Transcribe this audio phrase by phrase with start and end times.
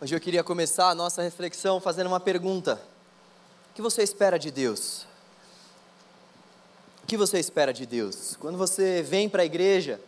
[0.00, 2.82] Hoje eu queria começar a nossa reflexão fazendo uma pergunta:
[3.70, 5.06] O que você espera de Deus?
[7.04, 8.36] O que você espera de Deus?
[8.40, 10.00] Quando você vem para a igreja,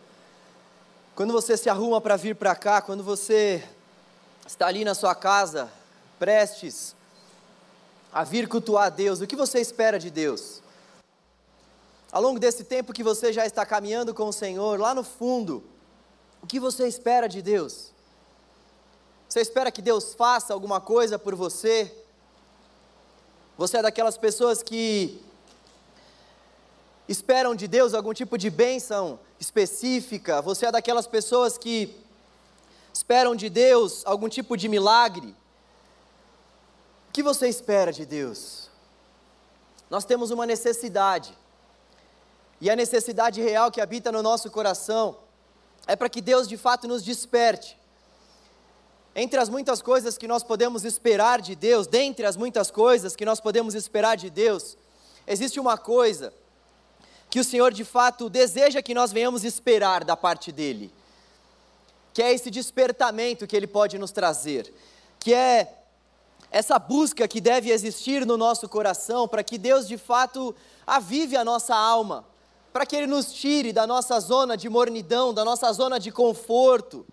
[1.15, 3.63] quando você se arruma para vir para cá, quando você
[4.45, 5.71] está ali na sua casa,
[6.19, 6.93] prestes
[8.11, 10.61] a vir cultuar a Deus, o que você espera de Deus?
[12.11, 15.63] Ao longo desse tempo que você já está caminhando com o Senhor, lá no fundo,
[16.41, 17.95] o que você espera de Deus?
[19.37, 21.95] Você espera que Deus faça alguma coisa por você?
[23.55, 25.21] Você é daquelas pessoas que
[27.07, 30.41] esperam de Deus algum tipo de bênção específica?
[30.41, 31.95] Você é daquelas pessoas que
[32.91, 35.35] esperam de Deus algum tipo de milagre?
[37.09, 38.71] O que você espera de Deus?
[39.87, 41.31] Nós temos uma necessidade,
[42.59, 45.15] e a necessidade real que habita no nosso coração
[45.85, 47.77] é para que Deus de fato nos desperte.
[49.19, 53.25] Entre as muitas coisas que nós podemos esperar de Deus, dentre as muitas coisas que
[53.25, 54.77] nós podemos esperar de Deus,
[55.25, 56.31] existe uma coisa
[57.27, 60.93] que o Senhor de fato deseja que nós venhamos esperar da parte dEle,
[62.13, 64.71] que é esse despertamento que Ele pode nos trazer,
[65.19, 65.73] que é
[66.51, 71.43] essa busca que deve existir no nosso coração para que Deus de fato avive a
[71.43, 72.23] nossa alma
[72.71, 77.03] para que Ele nos tire da nossa zona de mornidão, da nossa zona de conforto,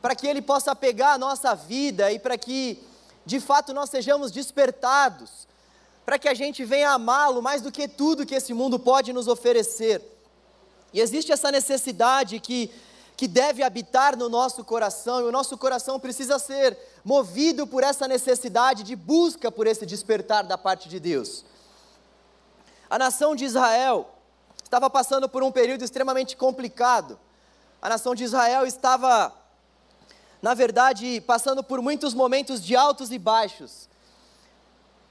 [0.00, 2.82] para que Ele possa pegar a nossa vida e para que,
[3.24, 5.46] de fato, nós sejamos despertados,
[6.04, 9.26] para que a gente venha amá-lo mais do que tudo que esse mundo pode nos
[9.26, 10.02] oferecer.
[10.92, 12.70] E existe essa necessidade que,
[13.16, 18.06] que deve habitar no nosso coração, e o nosso coração precisa ser movido por essa
[18.06, 21.44] necessidade de busca por esse despertar da parte de Deus.
[22.88, 24.08] A nação de Israel,
[24.66, 27.18] estava passando por um período extremamente complicado.
[27.80, 29.32] A nação de Israel estava,
[30.40, 33.88] na verdade, passando por muitos momentos de altos e baixos.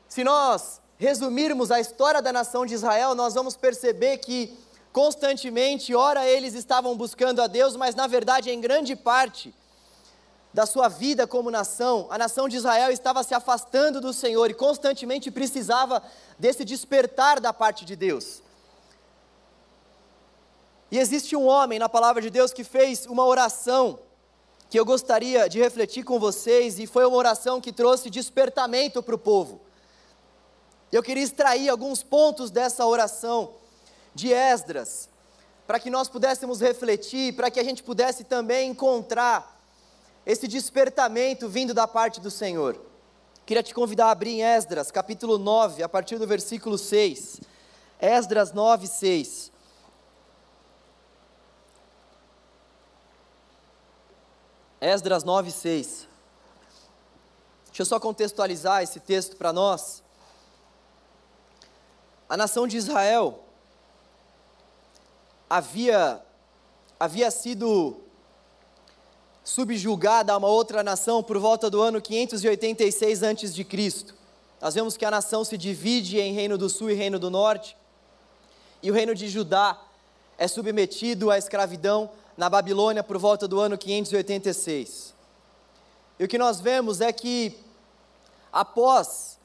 [0.08, 4.58] Se nós resumirmos a história da nação de Israel, nós vamos perceber que
[4.94, 9.54] constantemente, ora eles estavam buscando a Deus, mas na verdade, em grande parte
[10.54, 14.54] da sua vida como nação, a nação de Israel estava se afastando do Senhor e
[14.54, 16.02] constantemente precisava
[16.40, 18.42] desse despertar da parte de Deus.
[20.90, 24.00] E existe um homem na palavra de Deus que fez uma oração
[24.76, 29.16] que eu gostaria de refletir com vocês, e foi uma oração que trouxe despertamento para
[29.16, 29.62] o povo.
[30.92, 33.54] Eu queria extrair alguns pontos dessa oração
[34.14, 35.08] de Esdras,
[35.66, 39.66] para que nós pudéssemos refletir, para que a gente pudesse também encontrar
[40.26, 42.78] esse despertamento vindo da parte do Senhor.
[43.46, 47.40] Queria te convidar a abrir em Esdras, capítulo 9, a partir do versículo 6.
[47.98, 49.54] Esdras 9, 6.
[54.86, 56.08] Esdras 9, 6.
[57.66, 60.04] Deixa eu só contextualizar esse texto para nós.
[62.30, 63.44] A nação de Israel
[65.50, 66.24] havia,
[67.00, 67.98] havia sido
[69.44, 74.14] subjugada a uma outra nação por volta do ano 586 a.C.
[74.62, 77.76] Nós vemos que a nação se divide em Reino do Sul e Reino do Norte,
[78.84, 79.82] e o Reino de Judá
[80.38, 85.14] é submetido à escravidão na Babilônia por volta do ano 586.
[86.20, 87.58] E o que nós vemos é que,
[88.52, 89.38] após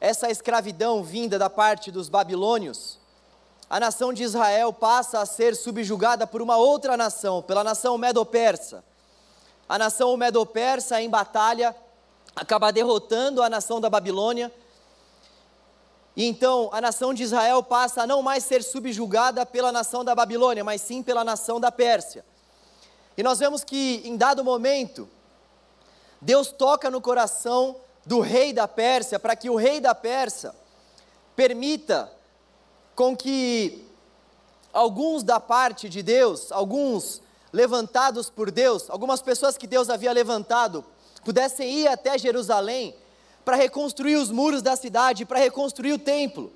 [0.00, 2.98] essa escravidão vinda da parte dos babilônios,
[3.68, 8.82] a nação de Israel passa a ser subjugada por uma outra nação, pela nação medo-persa.
[9.68, 11.76] A nação medo-persa, em batalha,
[12.34, 14.52] acaba derrotando a nação da Babilônia.
[16.20, 20.14] E então a nação de Israel passa a não mais ser subjugada pela nação da
[20.14, 22.22] Babilônia, mas sim pela nação da Pérsia.
[23.16, 25.08] E nós vemos que em dado momento,
[26.20, 30.54] Deus toca no coração do rei da Pérsia para que o rei da Pérsia
[31.34, 32.12] permita
[32.94, 33.82] com que
[34.74, 40.84] alguns da parte de Deus, alguns levantados por Deus, algumas pessoas que Deus havia levantado,
[41.24, 42.94] pudessem ir até Jerusalém
[43.44, 46.52] para reconstruir os muros da cidade, para reconstruir o templo.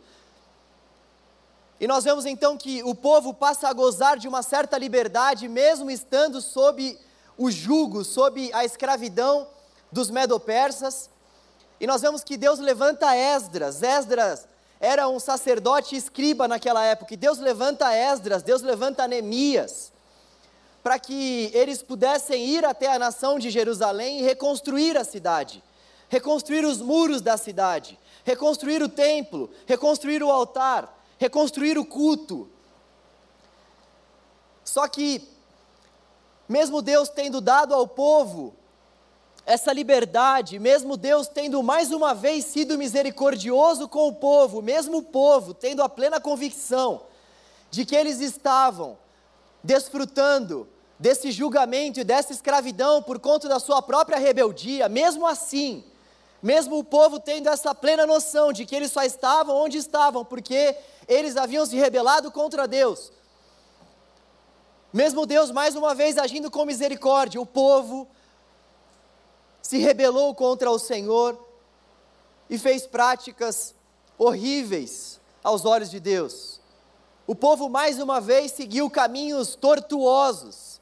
[1.80, 5.90] E nós vemos então que o povo passa a gozar de uma certa liberdade, mesmo
[5.90, 6.98] estando sob
[7.36, 9.46] o jugo, sob a escravidão
[9.90, 11.10] dos medo-persas.
[11.80, 13.82] E nós vemos que Deus levanta Esdras.
[13.82, 14.46] Esdras
[14.78, 17.14] era um sacerdote escriba naquela época.
[17.14, 19.92] E Deus levanta Esdras, Deus levanta Neemias,
[20.82, 25.62] para que eles pudessem ir até a nação de Jerusalém e reconstruir a cidade
[26.14, 32.48] reconstruir os muros da cidade, reconstruir o templo, reconstruir o altar, reconstruir o culto.
[34.64, 35.28] Só que,
[36.48, 38.54] mesmo Deus tendo dado ao povo
[39.44, 45.02] essa liberdade, mesmo Deus tendo mais uma vez sido misericordioso com o povo, mesmo o
[45.02, 47.02] povo tendo a plena convicção
[47.72, 48.96] de que eles estavam
[49.64, 55.84] desfrutando desse julgamento e dessa escravidão por conta da sua própria rebeldia, mesmo assim,
[56.44, 60.76] mesmo o povo tendo essa plena noção de que eles só estavam onde estavam porque
[61.08, 63.10] eles haviam se rebelado contra Deus.
[64.92, 68.06] Mesmo Deus mais uma vez agindo com misericórdia, o povo
[69.62, 71.42] se rebelou contra o Senhor
[72.50, 73.74] e fez práticas
[74.18, 76.60] horríveis aos olhos de Deus.
[77.26, 80.78] O povo mais uma vez seguiu caminhos tortuosos.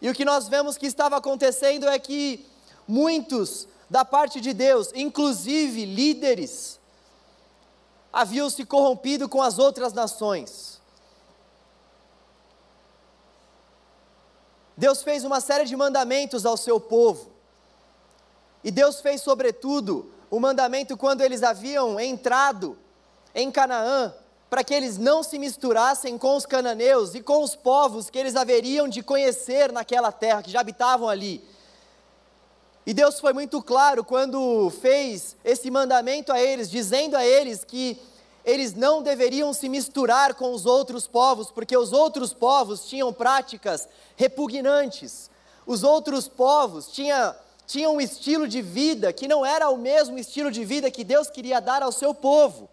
[0.00, 2.46] E o que nós vemos que estava acontecendo é que
[2.88, 6.80] muitos da parte de Deus, inclusive líderes,
[8.10, 10.80] haviam se corrompido com as outras nações.
[14.74, 17.32] Deus fez uma série de mandamentos ao seu povo.
[18.64, 22.78] E Deus fez, sobretudo, o mandamento quando eles haviam entrado
[23.34, 24.14] em Canaã,
[24.48, 28.36] para que eles não se misturassem com os cananeus e com os povos que eles
[28.36, 31.51] haveriam de conhecer naquela terra, que já habitavam ali.
[32.84, 37.96] E Deus foi muito claro quando fez esse mandamento a eles, dizendo a eles que
[38.44, 43.88] eles não deveriam se misturar com os outros povos, porque os outros povos tinham práticas
[44.16, 45.30] repugnantes.
[45.64, 47.34] Os outros povos tinham
[47.64, 51.30] tinha um estilo de vida que não era o mesmo estilo de vida que Deus
[51.30, 52.68] queria dar ao seu povo.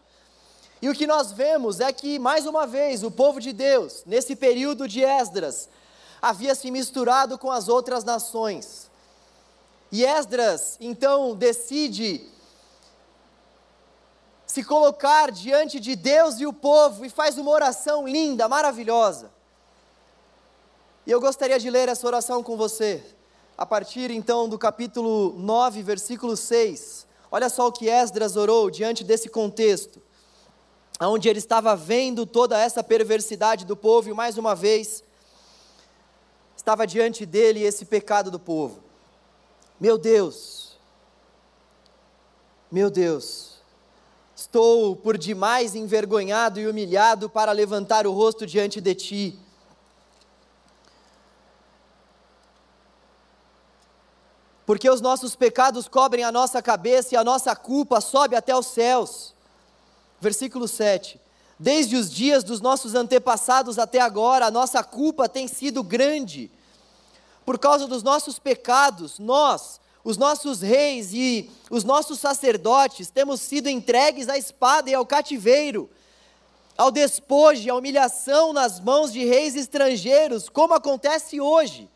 [0.81, 4.35] E o que nós vemos é que, mais uma vez, o povo de Deus, nesse
[4.35, 5.69] período de Esdras,
[6.21, 8.88] havia se misturado com as outras nações.
[9.91, 12.27] E Esdras, então, decide
[14.45, 19.31] se colocar diante de Deus e o povo e faz uma oração linda, maravilhosa.
[21.05, 23.03] E eu gostaria de ler essa oração com você
[23.57, 27.05] a partir então do capítulo 9, versículo 6.
[27.31, 30.01] Olha só o que Esdras orou diante desse contexto,
[31.01, 35.03] onde ele estava vendo toda essa perversidade do povo e mais uma vez
[36.55, 38.88] estava diante dele esse pecado do povo.
[39.79, 40.77] Meu Deus,
[42.71, 43.61] meu Deus,
[44.35, 49.39] estou por demais envergonhado e humilhado para levantar o rosto diante de ti
[54.69, 58.67] porque os nossos pecados cobrem a nossa cabeça e a nossa culpa sobe até os
[58.67, 59.33] céus.
[60.21, 61.19] Versículo 7.
[61.57, 66.51] Desde os dias dos nossos antepassados até agora, a nossa culpa tem sido grande.
[67.49, 73.67] Por causa dos nossos pecados, nós, os nossos reis e os nossos sacerdotes, temos sido
[73.67, 75.89] entregues à espada e ao cativeiro,
[76.77, 81.89] ao despojo e à humilhação nas mãos de reis estrangeiros, como acontece hoje.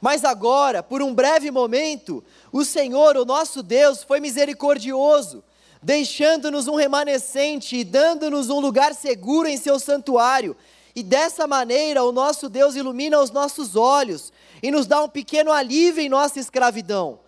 [0.00, 2.22] Mas agora, por um breve momento,
[2.52, 5.42] o Senhor, o nosso Deus, foi misericordioso,
[5.82, 10.56] deixando-nos um remanescente e dando-nos um lugar seguro em seu santuário.
[10.94, 15.52] E dessa maneira, o nosso Deus ilumina os nossos olhos e nos dá um pequeno
[15.52, 17.18] alívio em nossa escravidão.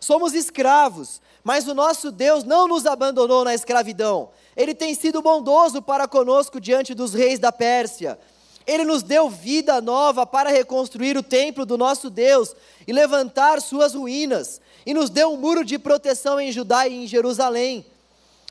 [0.00, 4.30] Somos escravos, mas o nosso Deus não nos abandonou na escravidão.
[4.56, 8.18] Ele tem sido bondoso para conosco diante dos reis da Pérsia
[8.66, 12.54] ele nos deu vida nova para reconstruir o templo do nosso Deus
[12.86, 17.06] e levantar suas ruínas, e nos deu um muro de proteção em Judá e em
[17.06, 17.84] Jerusalém.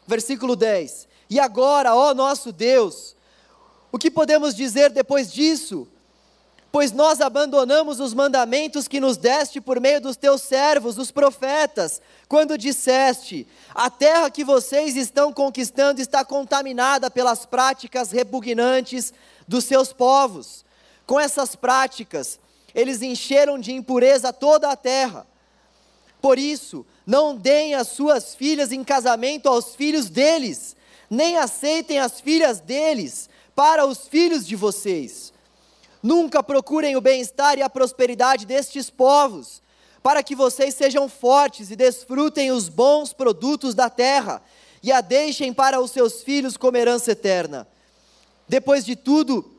[0.06, 1.08] Versículo 10.
[1.30, 3.16] E agora, ó nosso Deus,
[3.92, 5.88] o que podemos dizer depois disso?
[6.74, 12.02] Pois nós abandonamos os mandamentos que nos deste por meio dos teus servos, os profetas,
[12.28, 19.14] quando disseste: A terra que vocês estão conquistando está contaminada pelas práticas repugnantes
[19.48, 20.66] dos seus povos.
[21.06, 22.40] Com essas práticas,
[22.74, 25.28] eles encheram de impureza toda a terra.
[26.20, 30.76] Por isso, não deem as suas filhas em casamento aos filhos deles,
[31.08, 35.33] nem aceitem as filhas deles para os filhos de vocês.
[36.04, 39.64] Nunca procurem o bem-estar e a prosperidade destes povos,
[40.04, 44.44] para que vocês sejam fortes e desfrutem os bons produtos da terra,
[44.84, 47.66] e a deixem para os seus filhos como herança eterna.
[48.50, 49.50] Depois de tudo,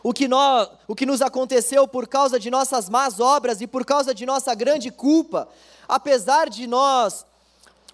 [0.00, 3.84] o que, nós, o que nos aconteceu por causa de nossas más obras e por
[3.84, 5.48] causa de nossa grande culpa,
[5.88, 7.26] apesar de nós,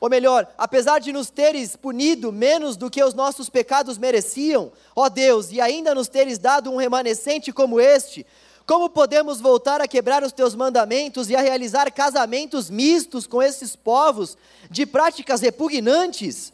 [0.01, 5.11] ou melhor, apesar de nos teres punido menos do que os nossos pecados mereciam, ó
[5.11, 8.27] Deus, e ainda nos teres dado um remanescente como este,
[8.67, 13.77] como podemos voltar a quebrar os teus mandamentos e a realizar casamentos mistos com esses
[13.77, 14.39] povos
[14.71, 16.53] de práticas repugnantes?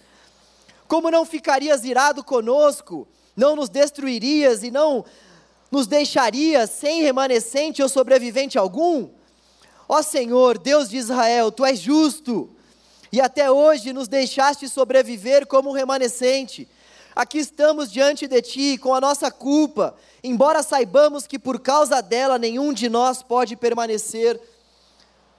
[0.89, 5.05] Como não ficarias irado conosco não nos destruirias e não
[5.71, 9.11] nos deixarias sem remanescente ou sobrevivente algum?
[9.89, 12.56] Ó Senhor, Deus de Israel, tu és justo,
[13.13, 16.69] e até hoje nos deixaste sobreviver como um remanescente.
[17.15, 22.39] Aqui estamos diante de ti com a nossa culpa, embora saibamos que por causa dela
[22.39, 24.39] nenhum de nós pode permanecer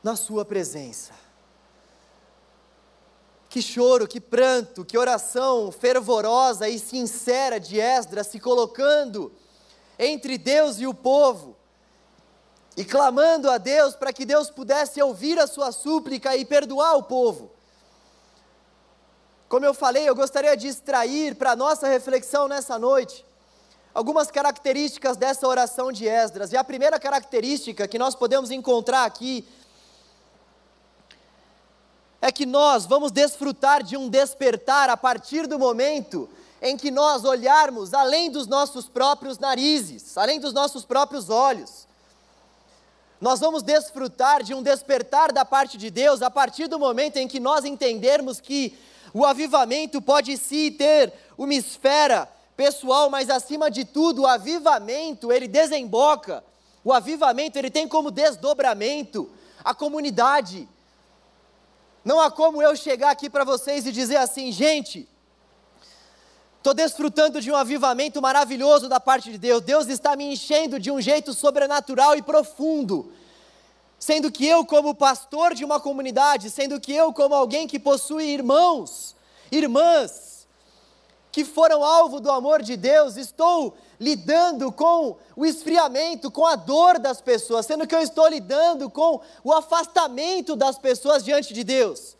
[0.04, 1.14] na Sua presença.
[3.50, 9.32] Que choro, que pranto, que oração fervorosa e sincera de Esdras se colocando
[9.98, 11.56] entre Deus e o povo
[12.76, 17.04] e clamando a Deus para que Deus pudesse ouvir a sua súplica e perdoar o
[17.04, 17.57] povo.
[19.50, 23.25] Como eu falei, eu gostaria de extrair para nossa reflexão nessa noite
[23.94, 26.51] algumas características dessa oração de Esdras.
[26.51, 29.48] E a primeira característica que nós podemos encontrar aqui
[32.22, 36.30] é que nós vamos desfrutar de um despertar a partir do momento
[36.62, 41.88] em que nós olharmos além dos nossos próprios narizes, além dos nossos próprios olhos
[43.20, 47.27] nós vamos desfrutar de um despertar da parte de Deus a partir do momento em
[47.27, 48.77] que nós entendermos que
[49.14, 55.48] o avivamento pode sim ter uma esfera pessoal, mas acima de tudo, o avivamento, ele
[55.48, 56.44] desemboca.
[56.84, 59.30] O avivamento, ele tem como desdobramento
[59.64, 60.68] a comunidade.
[62.04, 65.08] Não há como eu chegar aqui para vocês e dizer assim, gente,
[66.68, 69.62] Estou desfrutando de um avivamento maravilhoso da parte de Deus.
[69.62, 73.10] Deus está me enchendo de um jeito sobrenatural e profundo.
[74.00, 78.25] Sendo que eu, como pastor de uma comunidade, sendo que eu, como alguém que possui
[78.25, 79.16] irmãos,
[79.51, 80.48] irmãs,
[81.32, 87.00] que foram alvo do amor de Deus, estou lidando com o esfriamento, com a dor
[87.00, 92.16] das pessoas, sendo que eu estou lidando com o afastamento das pessoas diante de Deus.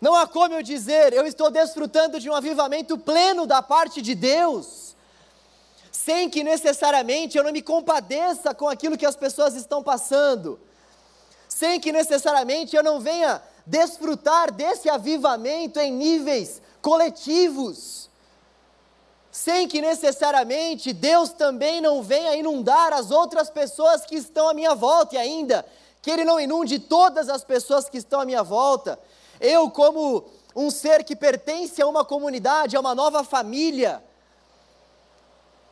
[0.00, 4.14] Não há como eu dizer, eu estou desfrutando de um avivamento pleno da parte de
[4.14, 4.85] Deus,
[6.06, 10.56] sem que necessariamente eu não me compadeça com aquilo que as pessoas estão passando,
[11.48, 18.08] sem que necessariamente eu não venha desfrutar desse avivamento em níveis coletivos,
[19.32, 24.76] sem que necessariamente Deus também não venha inundar as outras pessoas que estão à minha
[24.76, 25.66] volta e ainda
[26.00, 28.96] que Ele não inunde todas as pessoas que estão à minha volta,
[29.40, 34.00] eu, como um ser que pertence a uma comunidade, a uma nova família,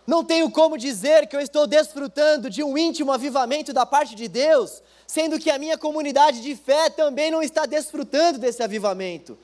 [0.06, 4.28] não tenho como dizer que eu estou desfrutando de um íntimo avivamento da parte de
[4.28, 9.38] Deus, sendo que a minha comunidade de fé também não está desfrutando desse avivamento.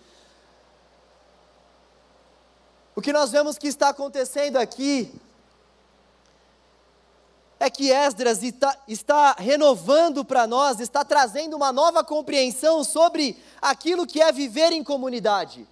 [2.94, 5.10] O que nós vemos que está acontecendo aqui
[7.58, 14.06] é que Esdras está, está renovando para nós, está trazendo uma nova compreensão sobre aquilo
[14.06, 15.66] que é viver em comunidade.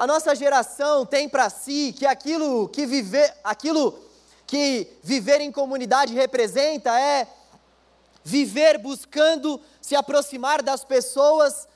[0.00, 4.00] A nossa geração tem para si que aquilo que viver, aquilo
[4.46, 7.28] que viver em comunidade representa é
[8.24, 11.68] viver buscando se aproximar das pessoas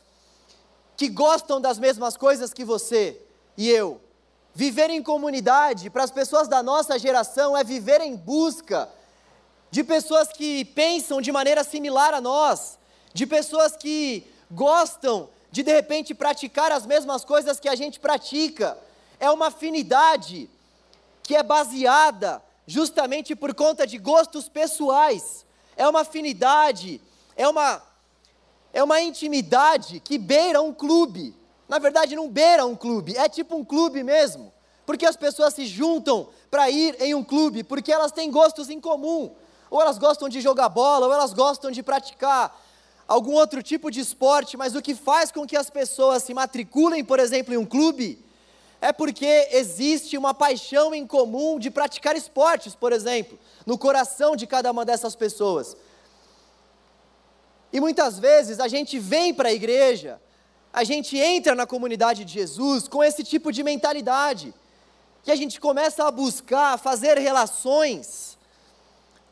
[0.97, 3.21] que gostam das mesmas coisas que você
[3.59, 4.01] e eu.
[4.55, 8.89] Viver em comunidade, para as pessoas da nossa geração, é viver em busca
[9.71, 12.79] de pessoas que pensam de maneira similar a nós,
[13.13, 18.77] de pessoas que gostam de de repente praticar as mesmas coisas que a gente pratica.
[19.21, 20.51] É uma afinidade
[21.23, 25.47] que é baseada justamente por conta de gostos pessoais.
[25.77, 27.01] É uma afinidade,
[27.37, 27.81] é uma
[28.73, 31.33] é uma intimidade que beira um clube.
[31.69, 34.53] Na verdade, não beira um clube, é tipo um clube mesmo.
[34.85, 38.81] Porque as pessoas se juntam para ir em um clube, porque elas têm gostos em
[38.81, 39.31] comum.
[39.71, 42.61] Ou elas gostam de jogar bola, ou elas gostam de praticar
[43.07, 47.05] algum outro tipo de esporte, mas o que faz com que as pessoas se matriculem,
[47.05, 48.19] por exemplo, em um clube,
[48.81, 54.47] é porque existe uma paixão em comum de praticar esportes, por exemplo, no coração de
[54.47, 55.77] cada uma dessas pessoas.
[57.73, 60.21] E muitas vezes a gente vem para a igreja
[60.75, 64.53] a gente entra na comunidade de Jesus com esse tipo de mentalidade,
[65.23, 68.37] que a gente começa a buscar fazer relações,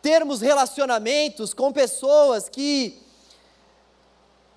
[0.00, 3.01] termos relacionamentos com pessoas que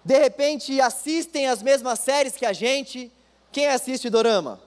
[0.06, 3.12] de repente assistem as mesmas séries que a gente.
[3.52, 4.62] Quem assiste Dorama?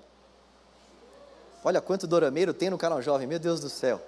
[1.64, 4.02] Olha quanto dorameiro tem no canal Jovem, meu Deus do céu.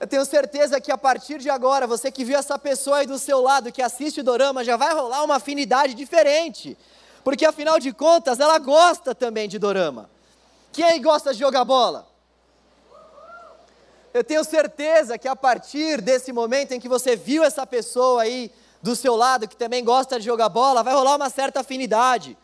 [0.00, 3.18] Eu tenho certeza que a partir de agora, você que viu essa pessoa aí do
[3.18, 6.76] seu lado que assiste Dorama, já vai rolar uma afinidade diferente
[7.26, 10.08] porque afinal de contas ela gosta também de dorama.
[10.70, 12.06] Quem gosta de jogar bola?
[14.14, 18.48] Eu tenho certeza que a partir desse momento em que você viu essa pessoa aí
[18.86, 22.38] do seu lado que também gosta de jogar bola, vai rolar uma certa afinidade.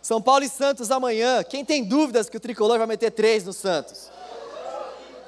[0.00, 1.44] São Paulo e Santos amanhã.
[1.44, 4.10] Quem tem dúvidas que o tricolor vai meter três no Santos?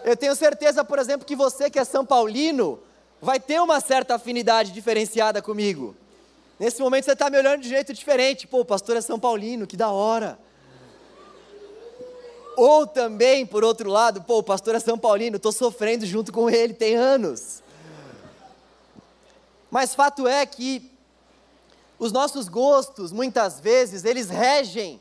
[0.03, 2.81] Eu tenho certeza, por exemplo, que você que é São Paulino
[3.21, 5.95] vai ter uma certa afinidade diferenciada comigo.
[6.59, 8.47] Nesse momento você está me olhando de jeito diferente.
[8.47, 10.39] Pô, o pastor é São Paulino, que da hora.
[12.57, 16.49] Ou também, por outro lado, pô, o pastor é São Paulino, estou sofrendo junto com
[16.49, 17.62] ele, tem anos.
[19.73, 20.93] Mas fato é que
[21.99, 25.00] os nossos gostos, muitas vezes, eles regem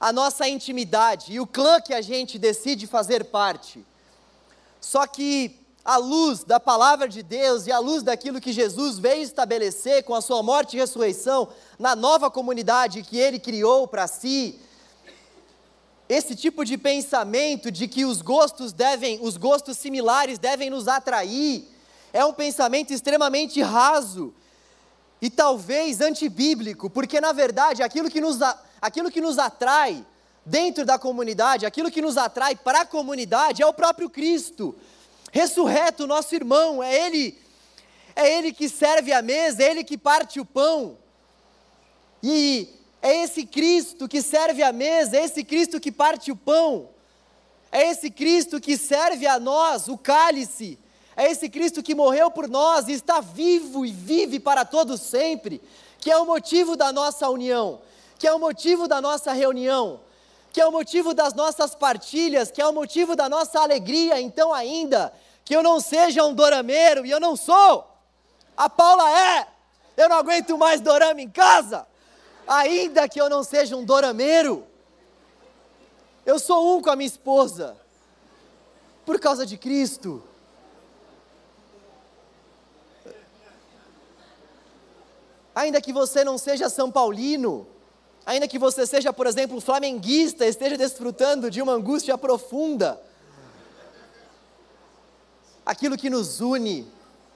[0.00, 3.84] a nossa intimidade e o clã que a gente decide fazer parte.
[4.80, 9.24] Só que à luz da palavra de Deus e à luz daquilo que Jesus veio
[9.24, 14.60] estabelecer com a sua morte e ressurreição na nova comunidade que ele criou para si,
[16.08, 21.71] esse tipo de pensamento de que os gostos devem, os gostos similares devem nos atrair,
[22.12, 24.34] é um pensamento extremamente raso
[25.20, 28.38] e talvez antibíblico, porque na verdade aquilo que nos,
[28.80, 30.04] aquilo que nos atrai
[30.44, 34.74] dentro da comunidade, aquilo que nos atrai para a comunidade é o próprio Cristo,
[35.30, 37.38] ressurreto, nosso irmão, é Ele,
[38.14, 40.98] é Ele que serve a mesa, é Ele que parte o pão.
[42.22, 42.68] E
[43.00, 46.88] é esse Cristo que serve a mesa, é esse Cristo que parte o pão,
[47.70, 50.78] é esse Cristo que serve a nós o cálice,
[51.22, 55.62] é esse Cristo que morreu por nós e está vivo e vive para todos sempre,
[55.98, 57.80] que é o motivo da nossa união,
[58.18, 60.00] que é o motivo da nossa reunião,
[60.52, 64.20] que é o motivo das nossas partilhas, que é o motivo da nossa alegria.
[64.20, 65.12] Então, ainda
[65.44, 67.86] que eu não seja um dorameiro, e eu não sou,
[68.56, 69.46] a Paula é,
[69.96, 71.86] eu não aguento mais dorama em casa
[72.46, 74.66] ainda que eu não seja um dorameiro,
[76.24, 77.76] eu sou um com a minha esposa,
[79.04, 80.22] por causa de Cristo.
[85.54, 87.66] Ainda que você não seja São Paulino,
[88.24, 93.00] ainda que você seja, por exemplo, flamenguista, esteja desfrutando de uma angústia profunda,
[95.64, 96.86] aquilo que nos une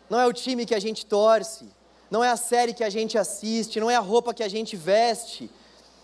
[0.09, 1.69] não é o time que a gente torce,
[2.11, 4.77] não é a série que a gente assiste, não é a roupa que a gente
[4.77, 5.51] veste,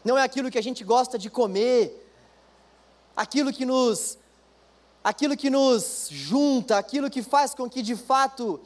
[0.05, 2.11] não é aquilo que a gente gosta de comer,
[3.17, 4.19] aquilo que nos
[5.05, 8.61] aquilo que nos junta, aquilo que faz com que de fato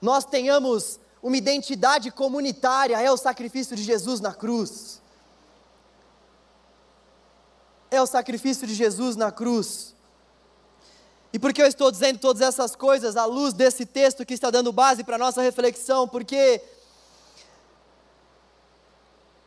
[0.00, 5.00] nós tenhamos uma identidade comunitária é o sacrifício de Jesus na cruz.
[7.90, 9.94] É o sacrifício de Jesus na cruz.
[11.32, 14.50] E por que eu estou dizendo todas essas coisas à luz desse texto que está
[14.50, 16.06] dando base para a nossa reflexão?
[16.06, 16.62] Porque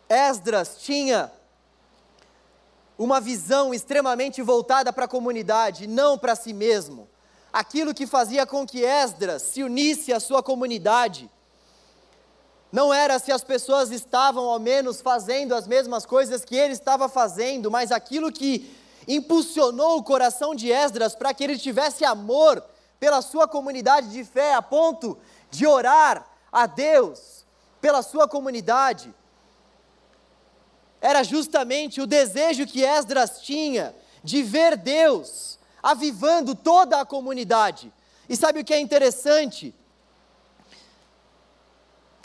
[0.09, 1.31] Esdras tinha
[2.97, 7.07] uma visão extremamente voltada para a comunidade, não para si mesmo.
[7.51, 11.29] Aquilo que fazia com que Esdras se unisse à sua comunidade
[12.71, 17.09] não era se as pessoas estavam ao menos fazendo as mesmas coisas que ele estava
[17.09, 18.75] fazendo, mas aquilo que
[19.07, 22.63] impulsionou o coração de Esdras para que ele tivesse amor
[22.99, 25.17] pela sua comunidade de fé, a ponto
[25.49, 27.45] de orar a Deus
[27.81, 29.13] pela sua comunidade
[31.01, 37.91] era justamente o desejo que Esdras tinha de ver Deus avivando toda a comunidade.
[38.27, 39.73] E sabe o que é interessante?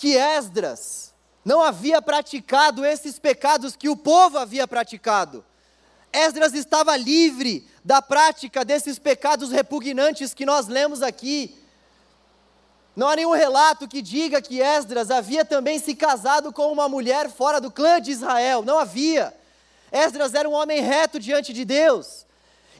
[0.04, 5.42] Que Esdras não havia praticado esses pecados que o povo havia praticado.
[6.12, 11.58] Esdras estava livre da prática desses pecados repugnantes que nós lemos aqui.
[12.94, 17.30] Não há nenhum relato que diga que Esdras havia também se casado com uma mulher
[17.30, 18.62] fora do clã de Israel.
[18.62, 19.34] Não havia.
[19.90, 22.26] Esdras era um homem reto diante de Deus.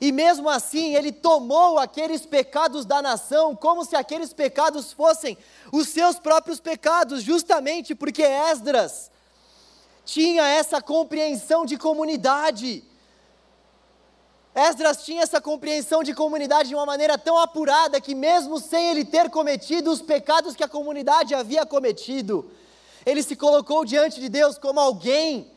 [0.01, 5.39] E mesmo assim, ele tomou aqueles pecados da nação como se aqueles pecados fossem
[5.73, 9.11] os seus próprios pecados, justamente porque Esdras
[10.05, 12.85] tinha essa compreensão de comunidade.
[14.55, 19.05] Esdras tinha essa compreensão de comunidade de uma maneira tão apurada que, mesmo sem ele
[19.05, 22.51] ter cometido os pecados que a comunidade havia cometido,
[23.07, 25.51] ele se colocou diante de Deus como alguém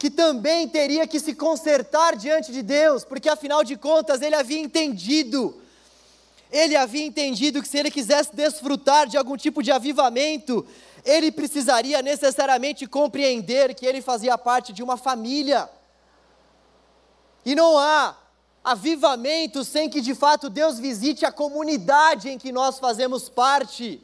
[0.00, 4.58] que também teria que se consertar diante de Deus, porque afinal de contas ele havia
[4.58, 5.60] entendido,
[6.50, 10.66] ele havia entendido que se ele quisesse desfrutar de algum tipo de avivamento,
[11.04, 15.68] ele precisaria necessariamente compreender que ele fazia parte de uma família
[17.44, 18.16] e não há
[18.64, 24.02] avivamento sem que de fato Deus visite a comunidade em que nós fazemos parte.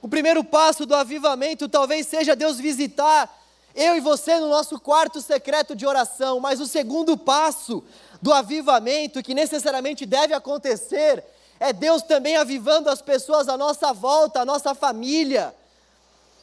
[0.00, 3.41] O primeiro passo do avivamento talvez seja Deus visitar
[3.74, 7.82] eu e você no nosso quarto secreto de oração, mas o segundo passo
[8.20, 11.24] do avivamento, que necessariamente deve acontecer,
[11.58, 15.54] é Deus também avivando as pessoas à nossa volta, a nossa família.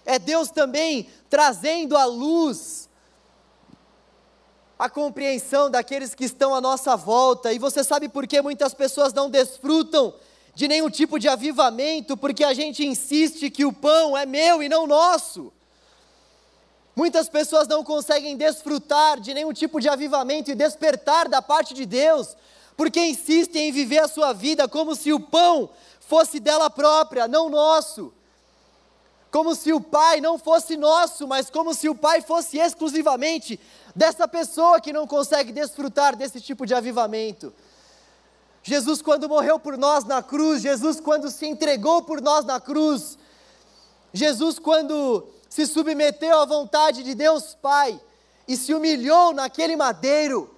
[0.06, 2.89] É Deus também trazendo a luz
[4.80, 7.52] a compreensão daqueles que estão à nossa volta.
[7.52, 10.13] E você sabe por que muitas pessoas não desfrutam
[10.56, 14.70] de nenhum tipo de avivamento, porque a gente insiste que o pão é meu e
[14.70, 15.52] não nosso.
[17.00, 21.86] Muitas pessoas não conseguem desfrutar de nenhum tipo de avivamento e despertar da parte de
[21.86, 22.36] Deus,
[22.76, 25.70] porque insistem em viver a sua vida como se o pão
[26.02, 28.12] fosse dela própria, não nosso.
[29.32, 33.58] Como se o Pai não fosse nosso, mas como se o Pai fosse exclusivamente
[33.96, 37.54] dessa pessoa que não consegue desfrutar desse tipo de avivamento.
[38.62, 43.18] Jesus, quando morreu por nós na cruz, Jesus, quando se entregou por nós na cruz,
[44.12, 48.00] Jesus, quando se submeteu à vontade de Deus Pai
[48.48, 50.56] e se humilhou naquele madeiro,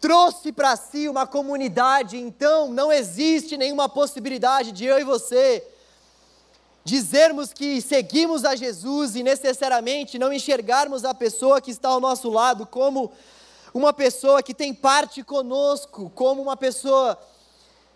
[0.00, 5.66] trouxe para si uma comunidade, então não existe nenhuma possibilidade de eu e você
[6.84, 12.28] dizermos que seguimos a Jesus e necessariamente não enxergarmos a pessoa que está ao nosso
[12.28, 13.10] lado como
[13.72, 17.18] uma pessoa que tem parte conosco, como uma pessoa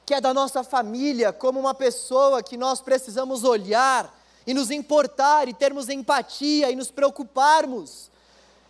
[0.07, 4.18] que é da nossa família, como uma pessoa que nós precisamos olhar
[4.49, 8.11] e nos importar e termos empatia e nos preocuparmos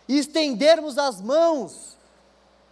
[0.09, 1.97] e estendermos as mãos.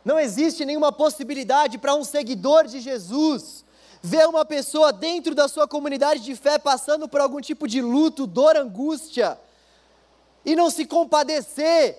[0.03, 3.63] Não existe nenhuma possibilidade para um seguidor de Jesus
[4.03, 8.27] ver uma pessoa dentro da sua comunidade de fé passando por algum tipo de luto,
[8.27, 9.39] dor, angústia
[10.45, 11.97] e não se compadecer.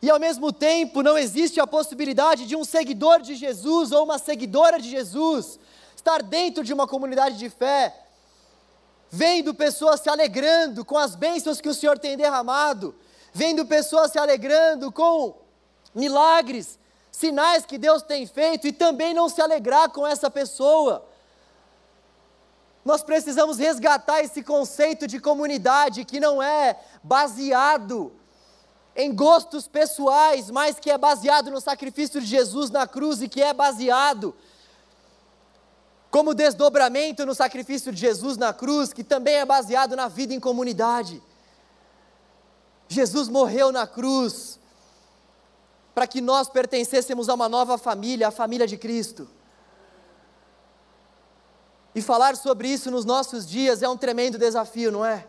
[0.00, 4.16] E ao mesmo tempo, não existe a possibilidade de um seguidor de Jesus ou uma
[4.16, 5.58] seguidora de Jesus
[5.96, 8.09] estar dentro de uma comunidade de fé
[9.10, 12.94] vendo pessoas se alegrando com as bênçãos que o Senhor tem derramado,
[13.32, 15.34] vendo pessoas se alegrando com
[15.94, 16.78] milagres,
[17.10, 21.04] sinais que Deus tem feito e também não se alegrar com essa pessoa.
[22.84, 28.12] Nós precisamos resgatar esse conceito de comunidade que não é baseado
[28.96, 33.42] em gostos pessoais, mas que é baseado no sacrifício de Jesus na cruz e que
[33.42, 34.34] é baseado
[36.10, 40.40] como desdobramento no sacrifício de Jesus na cruz, que também é baseado na vida em
[40.40, 41.22] comunidade.
[42.88, 44.58] Jesus morreu na cruz
[45.94, 49.28] para que nós pertencêssemos a uma nova família, a família de Cristo.
[51.94, 55.26] E falar sobre isso nos nossos dias é um tremendo desafio, não é?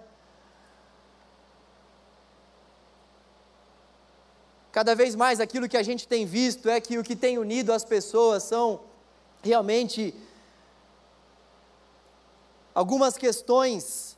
[4.72, 7.74] Cada vez mais aquilo que a gente tem visto é que o que tem unido
[7.74, 8.80] as pessoas são
[9.44, 10.16] realmente
[12.74, 14.18] algumas questões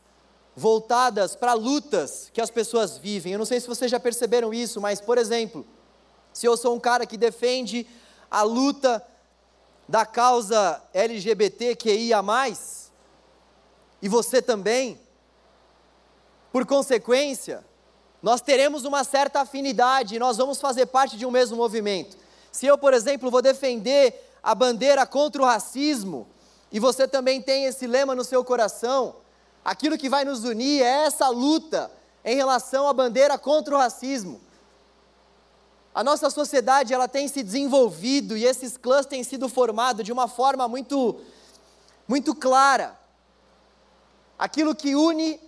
[0.56, 3.34] voltadas para lutas que as pessoas vivem.
[3.34, 5.66] Eu não sei se vocês já perceberam isso, mas, por exemplo,
[6.32, 7.88] se eu sou um cara que defende
[8.30, 9.06] a luta
[9.88, 12.22] da causa LGBTQIA,
[14.02, 15.00] e você também,
[16.52, 17.64] por consequência,
[18.22, 22.18] nós teremos uma certa afinidade, nós vamos fazer parte de um mesmo movimento.
[22.52, 26.28] Se eu, por exemplo, vou defender a bandeira contra o racismo,
[26.74, 29.16] e você também tem esse lema no seu coração,
[29.64, 31.92] aquilo que vai nos unir é essa luta
[32.26, 34.42] em relação à bandeira contra o racismo.
[35.94, 40.28] A nossa sociedade ela tem se desenvolvido e esses clãs têm sido formados de uma
[40.28, 41.22] forma muito
[42.08, 43.00] muito clara.
[44.38, 45.40] Aquilo que une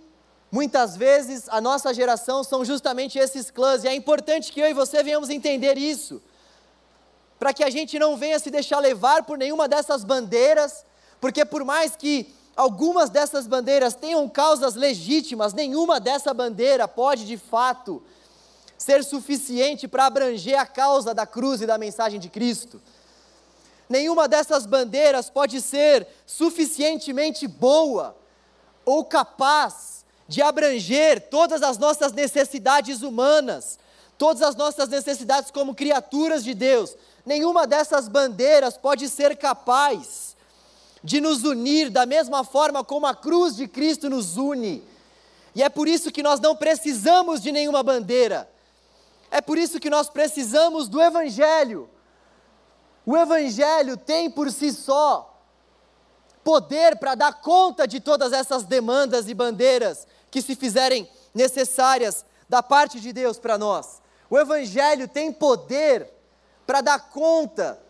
[0.52, 4.72] muitas vezes a nossa geração são justamente esses clãs e é importante que eu e
[4.72, 6.22] você venhamos entender isso.
[7.36, 10.86] Para que a gente não venha se deixar levar por nenhuma dessas bandeiras
[11.20, 17.36] porque por mais que algumas dessas bandeiras tenham causas legítimas, nenhuma dessa bandeira pode de
[17.36, 18.02] fato
[18.78, 22.80] ser suficiente para abranger a causa da cruz e da mensagem de Cristo.
[23.88, 28.16] Nenhuma dessas bandeiras pode ser suficientemente boa
[28.84, 33.78] ou capaz de abranger todas as nossas necessidades humanas,
[34.18, 36.96] todas as nossas necessidades como criaturas de Deus.
[37.24, 40.25] Nenhuma dessas bandeiras pode ser capaz
[41.06, 44.82] de nos unir da mesma forma como a cruz de Cristo nos une.
[45.54, 48.50] E é por isso que nós não precisamos de nenhuma bandeira.
[49.30, 51.88] É por isso que nós precisamos do Evangelho.
[53.06, 55.32] O Evangelho tem por si só
[56.42, 62.64] poder para dar conta de todas essas demandas e bandeiras que se fizerem necessárias da
[62.64, 64.02] parte de Deus para nós.
[64.28, 66.12] O Evangelho tem poder
[66.66, 67.85] para dar conta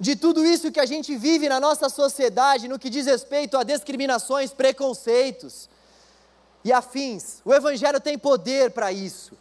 [0.00, 3.64] de tudo isso que a gente vive na nossa sociedade no que diz respeito a
[3.64, 5.68] discriminações, preconceitos
[6.64, 7.40] e afins.
[7.44, 9.36] O Evangelho tem poder para isso.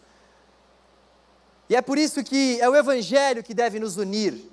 [1.69, 4.51] E é por isso que é o Evangelho que deve nos unir.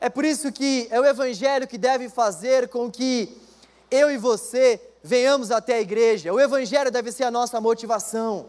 [0.00, 3.36] É por isso que é o Evangelho que deve fazer com que
[3.90, 6.32] eu e você venhamos até a igreja.
[6.32, 8.46] O Evangelho deve ser a nossa motivação.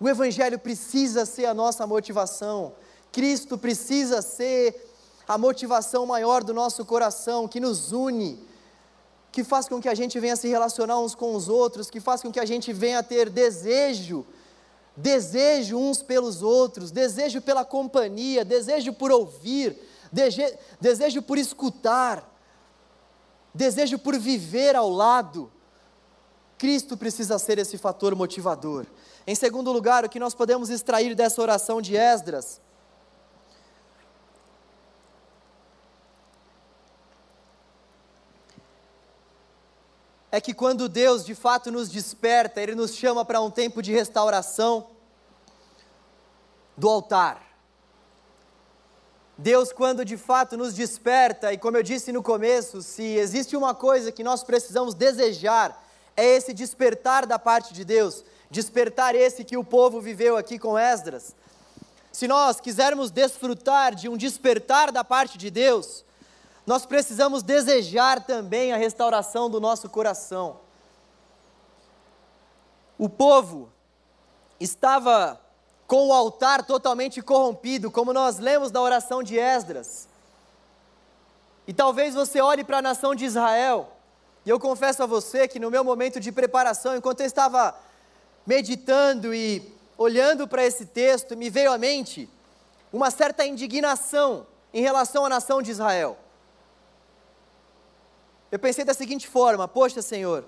[0.00, 2.72] O Evangelho precisa ser a nossa motivação.
[3.12, 4.89] Cristo precisa ser
[5.26, 8.42] a motivação maior do nosso coração, que nos une,
[9.32, 12.20] que faz com que a gente venha se relacionar uns com os outros, que faz
[12.20, 14.26] com que a gente venha ter desejo,
[14.96, 19.78] desejo uns pelos outros, desejo pela companhia, desejo por ouvir,
[20.10, 22.28] dese, desejo por escutar,
[23.54, 25.50] desejo por viver ao lado.
[26.58, 28.84] Cristo precisa ser esse fator motivador.
[29.26, 32.60] Em segundo lugar, o que nós podemos extrair dessa oração de Esdras
[40.32, 43.92] é que quando Deus de fato nos desperta, Ele nos chama para um tempo de
[43.92, 44.86] restauração
[46.76, 47.50] do altar.
[49.36, 53.74] Deus, quando de fato nos desperta, e como eu disse no começo, se existe uma
[53.74, 55.82] coisa que nós precisamos desejar,
[56.16, 60.78] é esse despertar da parte de Deus, despertar esse que o povo viveu aqui com
[60.78, 61.34] Esdras.
[62.12, 66.04] Se nós quisermos desfrutar de um despertar da parte de Deus,
[66.70, 70.60] nós precisamos desejar também a restauração do nosso coração.
[72.96, 73.68] O povo
[74.60, 75.40] estava
[75.88, 80.06] com o altar totalmente corrompido, como nós lemos na oração de Esdras.
[81.66, 83.90] E talvez você olhe para a nação de Israel,
[84.46, 87.74] e eu confesso a você que no meu momento de preparação, enquanto eu estava
[88.46, 92.30] meditando e olhando para esse texto, me veio à mente
[92.92, 96.16] uma certa indignação em relação à nação de Israel.
[98.50, 100.44] Eu pensei da seguinte forma: Poxa, Senhor,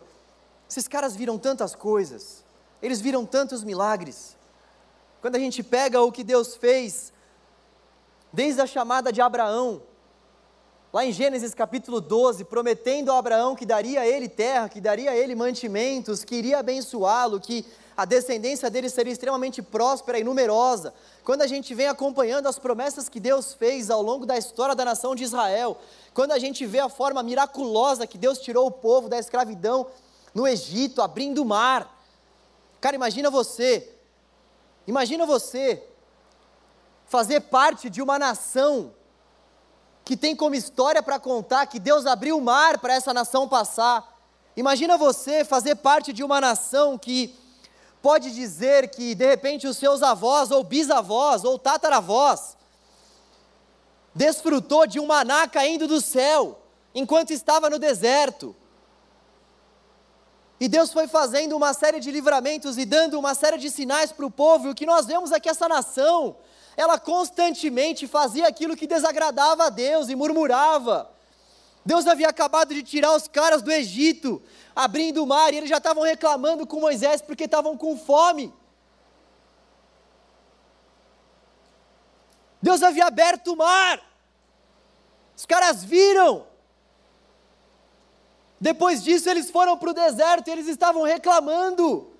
[0.68, 2.44] esses caras viram tantas coisas,
[2.82, 4.36] eles viram tantos milagres.
[5.20, 7.12] Quando a gente pega o que Deus fez,
[8.32, 9.82] desde a chamada de Abraão,
[10.92, 15.10] lá em Gênesis capítulo 12, prometendo a Abraão que daria a ele terra, que daria
[15.12, 17.64] a ele mantimentos, que iria abençoá-lo, que
[17.96, 20.94] a descendência dele seria extremamente próspera e numerosa.
[21.24, 24.84] Quando a gente vem acompanhando as promessas que Deus fez ao longo da história da
[24.84, 25.76] nação de Israel,
[26.14, 29.86] quando a gente vê a forma miraculosa que Deus tirou o povo da escravidão
[30.34, 32.00] no Egito, abrindo o mar.
[32.80, 33.94] Cara, imagina você,
[34.86, 35.82] imagina você
[37.06, 38.94] fazer parte de uma nação
[40.04, 44.18] que tem como história para contar que Deus abriu o mar para essa nação passar.
[44.56, 47.34] Imagina você fazer parte de uma nação que
[48.02, 52.56] pode dizer que de repente os seus avós ou bisavós ou tataravós
[54.12, 56.58] desfrutou de um maná caindo do céu
[56.94, 58.54] enquanto estava no deserto.
[60.60, 64.26] E Deus foi fazendo uma série de livramentos e dando uma série de sinais para
[64.26, 64.68] o povo.
[64.68, 66.36] E o que nós vemos é que essa nação,
[66.76, 71.11] ela constantemente fazia aquilo que desagradava a Deus e murmurava.
[71.84, 74.40] Deus havia acabado de tirar os caras do Egito,
[74.74, 78.54] abrindo o mar, e eles já estavam reclamando com Moisés porque estavam com fome.
[82.62, 84.00] Deus havia aberto o mar.
[85.36, 86.46] Os caras viram.
[88.60, 92.12] Depois disso, eles foram para o deserto e eles estavam reclamando,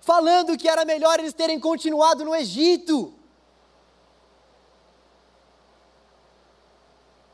[0.00, 3.12] falando que era melhor eles terem continuado no Egito.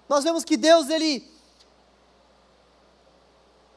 [0.09, 1.30] Nós vemos que Deus, ele,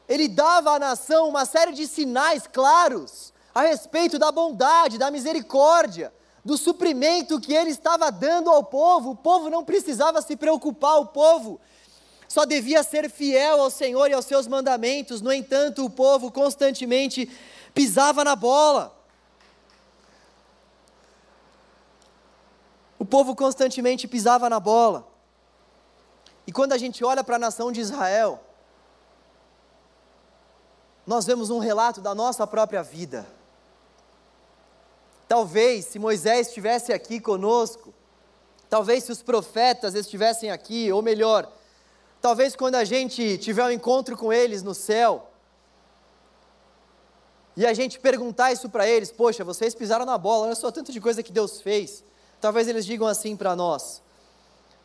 [0.08, 6.14] ele dava à nação uma série de sinais claros a respeito da bondade, da misericórdia,
[6.46, 9.12] do suprimento que ele estava dando ao povo.
[9.12, 11.60] O povo não precisava se preocupar, o povo
[12.28, 15.22] só devia ser fiel ao Senhor e aos seus mandamentos.
[15.22, 17.30] No entanto, o povo constantemente
[17.74, 18.96] pisava na bola.
[23.00, 25.08] O povo constantemente pisava na bola.
[26.46, 28.47] E quando a gente olha para a nação de Israel,
[31.08, 33.26] nós vemos um relato da nossa própria vida.
[35.26, 37.94] Talvez se Moisés estivesse aqui conosco,
[38.70, 41.50] talvez se os profetas estivessem aqui, ou melhor,
[42.22, 45.30] talvez quando a gente tiver um encontro com eles no céu,
[47.56, 50.92] e a gente perguntar isso para eles, poxa, vocês pisaram na bola, olha só tanto
[50.92, 52.04] de coisa que Deus fez.
[52.40, 54.02] Talvez eles digam assim para nós: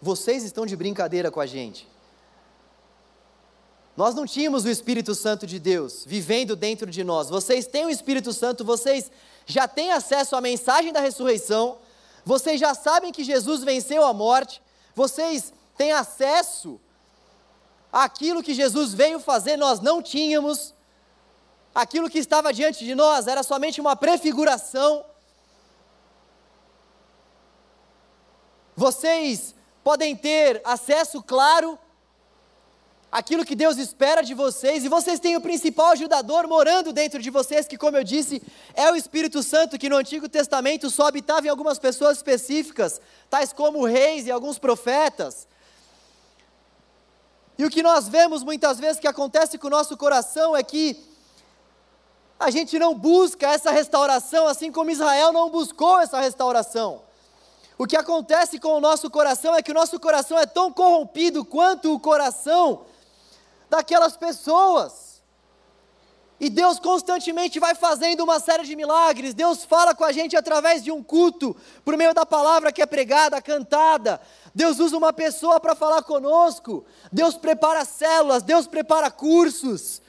[0.01, 1.92] vocês estão de brincadeira com a gente.
[3.97, 7.29] Nós não tínhamos o Espírito Santo de Deus vivendo dentro de nós.
[7.29, 9.11] Vocês têm o Espírito Santo, vocês
[9.45, 11.79] já têm acesso à mensagem da ressurreição,
[12.25, 14.63] vocês já sabem que Jesus venceu a morte,
[14.95, 16.81] vocês têm acesso
[17.93, 20.73] àquilo que Jesus veio fazer, nós não tínhamos.
[21.75, 25.05] Aquilo que estava diante de nós era somente uma prefiguração.
[28.75, 31.79] Vocês podem ter acesso claro
[33.12, 37.29] aquilo que Deus espera de vocês, e vocês têm o principal ajudador morando dentro de
[37.29, 41.46] vocês, que, como eu disse, é o Espírito Santo, que no Antigo Testamento só habitava
[41.46, 45.46] em algumas pessoas específicas, tais como reis e alguns profetas.
[47.59, 50.98] E o que nós vemos muitas vezes que acontece com o nosso coração é que
[52.40, 57.03] a gente não busca essa restauração, assim como Israel não buscou essa restauração.
[57.77, 61.44] O que acontece com o nosso coração é que o nosso coração é tão corrompido
[61.44, 62.87] quanto o coração
[63.73, 65.23] daquelas pessoas.
[66.39, 69.33] E Deus constantemente vai fazendo uma série de milagres.
[69.33, 72.87] Deus fala com a gente através de um culto, por meio da palavra que é
[72.87, 74.21] pregada, cantada.
[74.55, 76.85] Deus usa uma pessoa para falar conosco.
[77.11, 80.03] Deus prepara células, Deus prepara cursos.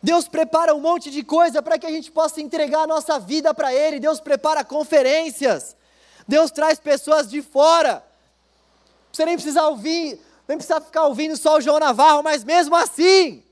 [0.00, 3.52] Deus prepara um monte de coisa para que a gente possa entregar a nossa vida
[3.52, 3.98] para Ele.
[3.98, 5.74] Deus prepara conferências.
[6.28, 8.04] Deus traz pessoas de fora.
[9.10, 13.44] Você nem precisa ouvir, nem precisa ficar ouvindo só o João Navarro, mas mesmo assim,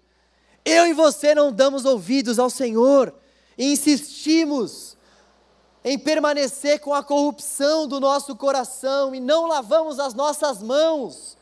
[0.64, 3.14] eu e você não damos ouvidos ao Senhor
[3.58, 4.96] e insistimos
[5.84, 11.36] em permanecer com a corrupção do nosso coração e não lavamos as nossas mãos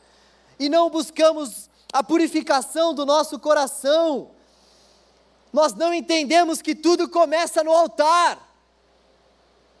[0.59, 4.31] e não buscamos a purificação do nosso coração.
[5.53, 8.37] Nós não entendemos que tudo começa no altar.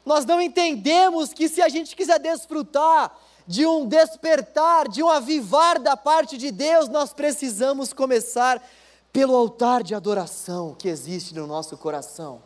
[0.05, 3.15] Nós não entendemos que se a gente quiser desfrutar
[3.47, 8.61] de um despertar, de um avivar da parte de Deus, nós precisamos começar
[9.13, 12.41] pelo altar de adoração que existe no nosso coração.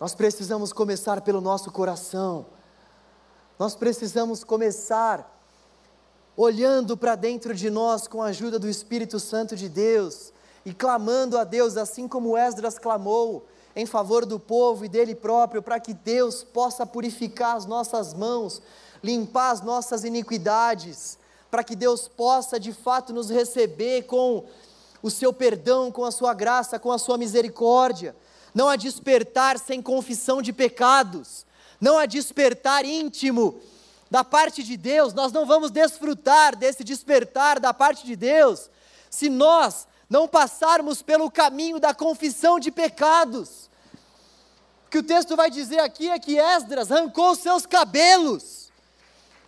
[0.00, 2.46] Nós precisamos começar pelo nosso coração.
[3.58, 5.38] Nós precisamos começar
[6.34, 10.32] olhando para dentro de nós com a ajuda do Espírito Santo de Deus
[10.64, 13.46] e clamando a Deus, assim como Esdras clamou
[13.76, 18.60] em favor do povo e dele próprio, para que Deus possa purificar as nossas mãos,
[19.02, 21.18] limpar as nossas iniquidades,
[21.50, 24.44] para que Deus possa de fato nos receber com
[25.02, 28.14] o seu perdão, com a sua graça, com a sua misericórdia.
[28.54, 31.46] Não há despertar sem confissão de pecados.
[31.80, 33.60] Não há despertar íntimo
[34.10, 35.14] da parte de Deus.
[35.14, 38.68] Nós não vamos desfrutar desse despertar da parte de Deus
[39.08, 43.70] se nós não passarmos pelo caminho da confissão de pecados.
[44.86, 48.59] O que o texto vai dizer aqui é que Esdras arrancou seus cabelos.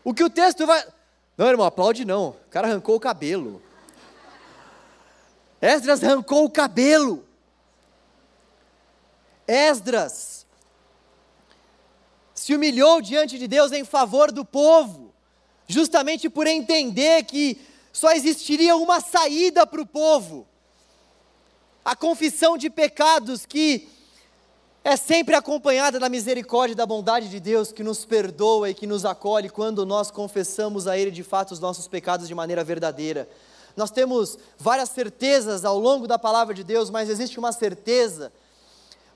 [0.04, 0.84] O que o texto vai.
[1.36, 2.30] Não, irmão, aplaude não.
[2.30, 3.62] O cara arrancou o cabelo.
[5.60, 7.24] Esdras arrancou o cabelo.
[9.46, 10.46] Esdras
[12.34, 15.14] se humilhou diante de Deus em favor do povo,
[15.68, 17.60] justamente por entender que
[17.92, 20.46] só existiria uma saída para o povo.
[21.84, 23.88] A confissão de pecados que
[24.84, 28.86] é sempre acompanhada da misericórdia e da bondade de Deus que nos perdoa e que
[28.86, 33.28] nos acolhe quando nós confessamos a Ele de fato os nossos pecados de maneira verdadeira.
[33.76, 38.32] Nós temos várias certezas ao longo da palavra de Deus, mas existe uma certeza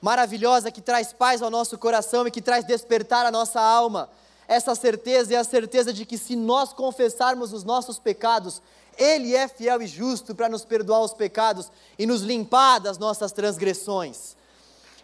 [0.01, 4.09] maravilhosa que traz paz ao nosso coração e que traz despertar a nossa alma.
[4.47, 8.61] Essa certeza é a certeza de que se nós confessarmos os nossos pecados,
[8.97, 13.33] Ele é fiel e justo para nos perdoar os pecados e nos limpar das nossas
[13.33, 14.36] transgressões.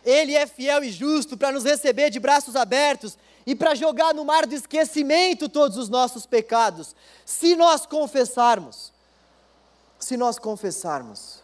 [0.06, 4.26] Ele é fiel e justo para nos receber de braços abertos e para jogar no
[4.26, 8.94] mar do esquecimento todos os nossos pecados, se nós confessarmos
[10.04, 11.42] se nós confessarmos.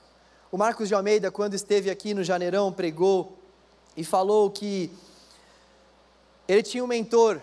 [0.51, 3.37] O Marcos de Almeida, quando esteve aqui no Janeirão, pregou
[3.95, 4.91] e falou que
[6.47, 7.41] ele tinha um mentor,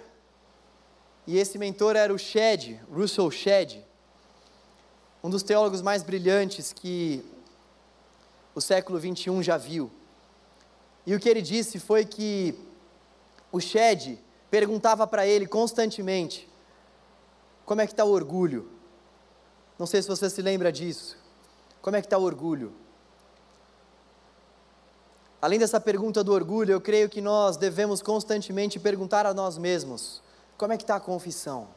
[1.26, 3.83] e esse mentor era o Shedd, Russell Shedd,
[5.22, 7.24] um dos teólogos mais brilhantes que
[8.55, 9.90] o século 21 já viu.
[11.06, 12.58] E o que ele disse foi que
[13.52, 14.18] o Shedd
[14.50, 16.48] perguntava para ele constantemente:
[17.64, 18.68] como é que está o orgulho?
[19.78, 21.16] Não sei se você se lembra disso.
[21.80, 22.72] Como é que está o orgulho?
[25.40, 30.22] Além dessa pergunta do orgulho, eu creio que nós devemos constantemente perguntar a nós mesmos:
[30.58, 31.68] como é que está a confissão?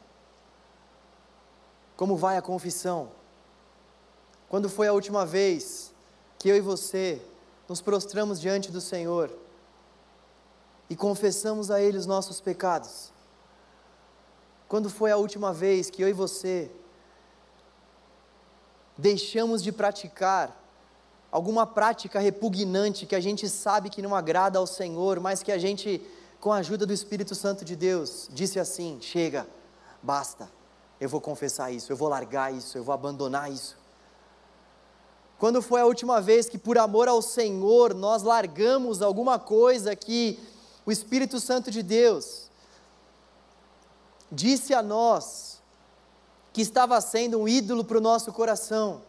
[1.96, 3.12] Como vai a confissão?
[4.48, 5.92] Quando foi a última vez
[6.38, 7.22] que eu e você
[7.70, 9.30] nos prostramos diante do Senhor
[10.88, 13.12] e confessamos a Ele os nossos pecados?
[14.66, 16.68] Quando foi a última vez que eu e você
[18.98, 20.60] deixamos de praticar
[21.30, 25.58] alguma prática repugnante que a gente sabe que não agrada ao Senhor, mas que a
[25.58, 26.04] gente,
[26.40, 29.46] com a ajuda do Espírito Santo de Deus, disse assim: chega,
[30.02, 30.50] basta,
[31.00, 33.79] eu vou confessar isso, eu vou largar isso, eu vou abandonar isso.
[35.40, 40.38] Quando foi a última vez que, por amor ao Senhor, nós largamos alguma coisa que
[40.84, 42.50] o Espírito Santo de Deus
[44.30, 45.62] disse a nós,
[46.52, 49.00] que estava sendo um ídolo para o nosso coração.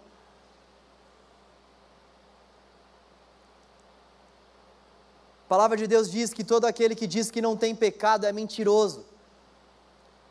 [5.46, 8.32] A palavra de Deus diz que todo aquele que diz que não tem pecado é
[8.32, 9.04] mentiroso.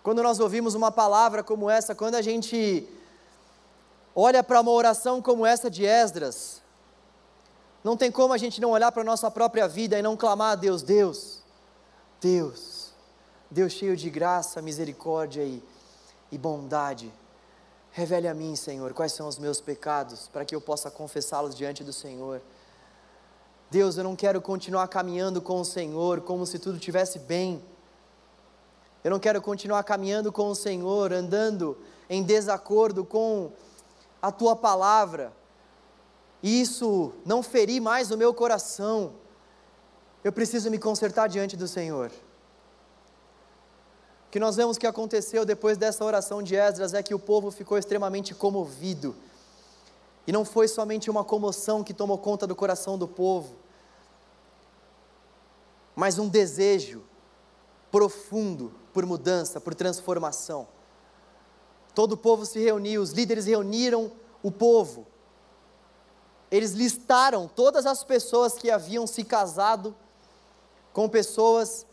[0.03, 2.89] Quando nós ouvimos uma palavra como essa, quando a gente
[4.15, 6.61] olha para uma oração como essa de Esdras,
[7.83, 10.53] não tem como a gente não olhar para a nossa própria vida e não clamar
[10.53, 11.41] a Deus, Deus,
[12.21, 12.93] Deus,
[13.51, 15.63] Deus cheio de graça, misericórdia e,
[16.31, 17.11] e bondade,
[17.91, 21.83] revele a mim, Senhor, quais são os meus pecados, para que eu possa confessá-los diante
[21.83, 22.43] do Senhor.
[23.71, 27.63] Deus, eu não quero continuar caminhando com o Senhor como se tudo estivesse bem.
[29.03, 33.51] Eu não quero continuar caminhando com o Senhor, andando em desacordo com
[34.21, 35.33] a tua palavra,
[36.43, 39.13] e isso não ferir mais o meu coração.
[40.23, 42.11] Eu preciso me consertar diante do Senhor.
[44.27, 47.51] O que nós vemos que aconteceu depois dessa oração de Esdras é que o povo
[47.51, 49.15] ficou extremamente comovido.
[50.27, 53.57] E não foi somente uma comoção que tomou conta do coração do povo,
[55.97, 57.03] mas um desejo
[57.91, 60.69] profundo por mudança, por transformação.
[61.95, 64.13] Todo o povo se reuniu, os líderes reuniram
[64.43, 65.07] o povo.
[66.51, 69.95] Eles listaram todas as pessoas que haviam se casado
[70.93, 71.87] com pessoas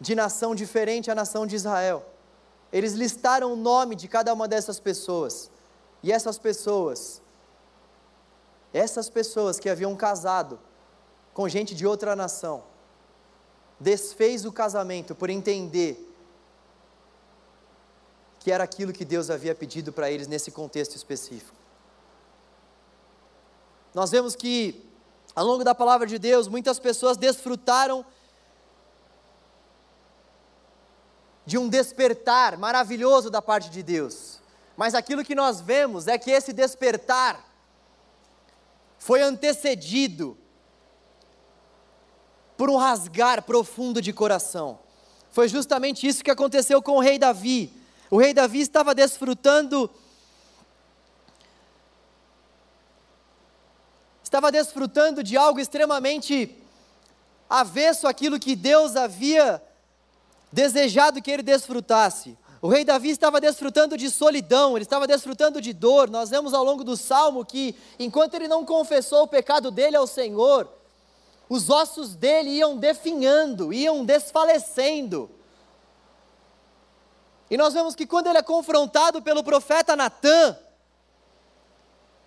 [0.00, 2.04] de nação diferente à nação de Israel.
[2.72, 5.50] Eles listaram o nome de cada uma dessas pessoas.
[6.02, 7.22] E essas pessoas,
[8.72, 10.58] essas pessoas que haviam casado
[11.32, 12.62] com gente de outra nação,
[13.80, 16.15] desfez o casamento por entender
[18.46, 21.58] que era aquilo que Deus havia pedido para eles nesse contexto específico.
[23.92, 24.88] Nós vemos que,
[25.34, 28.06] ao longo da palavra de Deus, muitas pessoas desfrutaram
[31.44, 34.38] de um despertar maravilhoso da parte de Deus.
[34.76, 37.44] Mas aquilo que nós vemos é que esse despertar
[38.96, 40.38] foi antecedido
[42.56, 44.78] por um rasgar profundo de coração.
[45.32, 47.75] Foi justamente isso que aconteceu com o rei Davi.
[48.10, 49.90] O rei Davi estava desfrutando
[54.22, 56.56] estava desfrutando de algo extremamente
[57.48, 59.62] avesso àquilo que Deus havia
[60.52, 62.36] desejado que ele desfrutasse.
[62.60, 66.10] O rei Davi estava desfrutando de solidão, ele estava desfrutando de dor.
[66.10, 70.06] Nós vemos ao longo do salmo que, enquanto ele não confessou o pecado dele ao
[70.06, 70.68] Senhor,
[71.48, 75.30] os ossos dele iam definhando, iam desfalecendo.
[77.50, 80.56] E nós vemos que quando ele é confrontado pelo profeta Natã,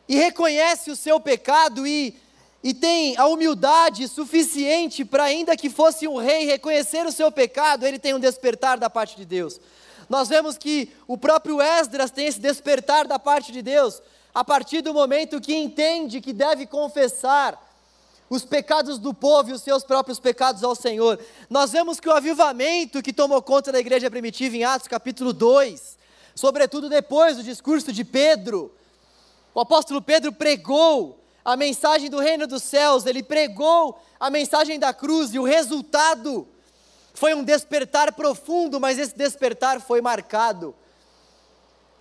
[0.10, 2.20] e reconhece o seu pecado e,
[2.64, 7.86] e tem a humildade suficiente para, ainda que fosse um rei, reconhecer o seu pecado,
[7.86, 9.62] ele tem um despertar da parte de Deus.
[10.10, 14.02] Nós vemos que o próprio Esdras tem esse despertar da parte de Deus,
[14.34, 17.69] a partir do momento que entende que deve confessar
[18.30, 21.20] os pecados do povo e os seus próprios pecados ao Senhor.
[21.50, 25.98] Nós vemos que o avivamento que tomou conta da igreja primitiva em Atos capítulo 2,
[26.36, 28.72] sobretudo depois do discurso de Pedro,
[29.54, 34.94] o apóstolo Pedro pregou a mensagem do reino dos céus, ele pregou a mensagem da
[34.94, 36.48] cruz e o resultado
[37.14, 40.76] foi um despertar profundo, mas esse despertar foi marcado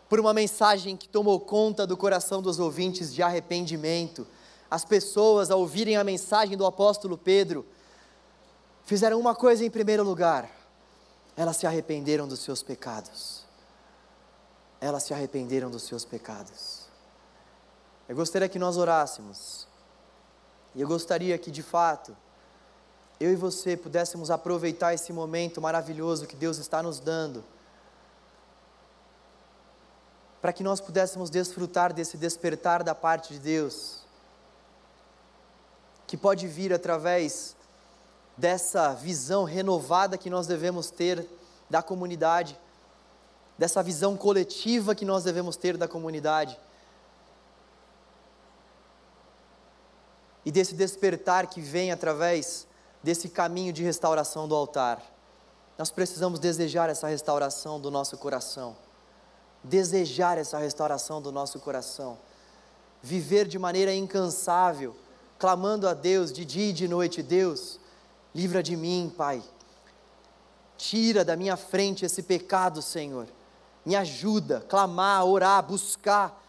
[0.09, 4.27] por uma mensagem que tomou conta do coração dos ouvintes de arrependimento.
[4.71, 7.67] As pessoas, ao ouvirem a mensagem do apóstolo Pedro,
[8.85, 10.51] fizeram uma coisa em primeiro lugar:
[11.37, 13.47] elas se arrependeram dos seus pecados.
[14.81, 16.87] Elas se arrependeram dos seus pecados.
[18.09, 19.67] Eu gostaria que nós orássemos.
[20.75, 22.17] E eu gostaria que, de fato,
[23.19, 27.45] eu e você pudéssemos aproveitar esse momento maravilhoso que Deus está nos dando,
[30.41, 34.07] para que nós pudéssemos desfrutar desse despertar da parte de Deus,
[36.09, 37.55] que pode vir através
[38.35, 41.29] dessa visão renovada que nós devemos ter
[41.69, 42.59] da comunidade,
[43.59, 46.59] dessa visão coletiva que nós devemos ter da comunidade
[50.47, 52.67] e desse despertar que vem através
[53.03, 55.03] desse caminho de restauração do altar.
[55.77, 58.75] Nós precisamos desejar essa restauração do nosso coração,
[59.63, 62.17] desejar essa restauração do nosso coração,
[63.03, 64.97] viver de maneira incansável,
[65.39, 67.79] clamando a Deus de dia e de noite: Deus,
[68.35, 69.43] livra de mim, Pai,
[70.77, 73.27] tira da minha frente esse pecado, Senhor,
[73.85, 76.45] me ajuda, clamar, orar, buscar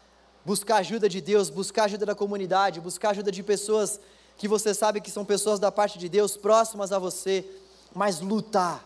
[0.50, 4.00] buscar ajuda de Deus, buscar ajuda da comunidade, buscar ajuda de pessoas
[4.36, 7.46] que você sabe que são pessoas da parte de Deus, próximas a você,
[7.94, 8.84] mas lutar.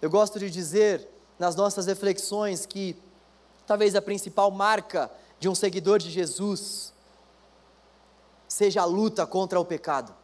[0.00, 2.96] Eu gosto de dizer nas nossas reflexões que
[3.66, 6.91] talvez a principal marca de um seguidor de Jesus
[8.52, 10.14] seja a luta contra o pecado.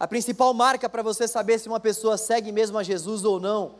[0.00, 3.74] A principal marca para você saber se uma pessoa segue mesmo a Jesus ou não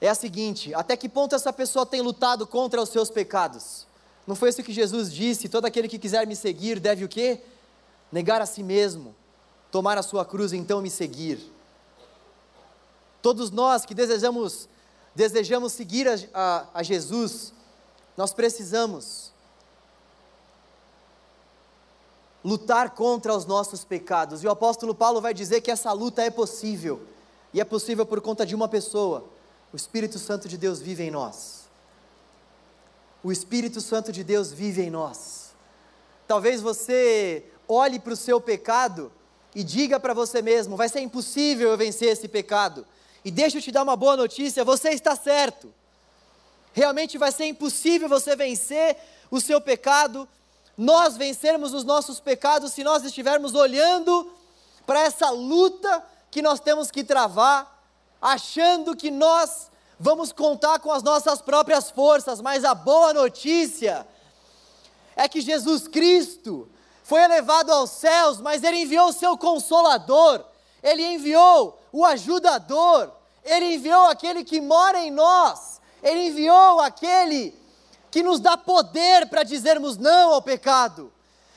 [0.00, 3.86] é a seguinte: até que ponto essa pessoa tem lutado contra os seus pecados?
[4.26, 5.48] Não foi isso que Jesus disse?
[5.48, 7.42] Todo aquele que quiser me seguir deve o quê?
[8.10, 9.14] Negar a si mesmo,
[9.70, 11.38] tomar a sua cruz e então me seguir.
[13.20, 14.68] Todos nós que desejamos,
[15.14, 17.52] desejamos seguir a, a, a Jesus,
[18.16, 19.32] nós precisamos
[22.44, 24.42] lutar contra os nossos pecados.
[24.42, 27.02] E o apóstolo Paulo vai dizer que essa luta é possível.
[27.52, 29.24] E é possível por conta de uma pessoa.
[29.72, 31.68] O Espírito Santo de Deus vive em nós.
[33.22, 35.50] O Espírito Santo de Deus vive em nós.
[36.26, 39.12] Talvez você olhe para o seu pecado
[39.54, 42.86] e diga para você mesmo: vai ser impossível eu vencer esse pecado.
[43.24, 45.72] E deixa eu te dar uma boa notícia: você está certo.
[46.72, 48.96] Realmente vai ser impossível você vencer
[49.30, 50.28] o seu pecado,
[50.80, 54.32] nós vencermos os nossos pecados se nós estivermos olhando
[54.86, 57.84] para essa luta que nós temos que travar,
[58.18, 64.08] achando que nós vamos contar com as nossas próprias forças, mas a boa notícia
[65.14, 66.66] é que Jesus Cristo
[67.04, 70.42] foi elevado aos céus, mas ele enviou o seu consolador,
[70.82, 73.12] ele enviou o ajudador,
[73.44, 77.59] ele enviou aquele que mora em nós, ele enviou aquele
[78.10, 81.12] que nos dá poder para dizermos não ao pecado.